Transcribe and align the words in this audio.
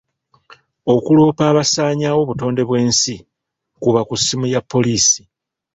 Okuloopa 0.93 1.43
abasaanyaawo 1.51 2.19
obutonde 2.23 2.61
bw'ensi, 2.67 3.15
kuba 3.81 4.01
ku 4.07 4.13
ssimu 4.19 4.45
ya 4.53 4.61
poliisi. 4.71 5.21